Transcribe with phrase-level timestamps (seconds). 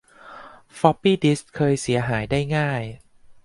[0.79, 2.83] ฟอปปี้ดิสเคยเสียหายได้ง่าย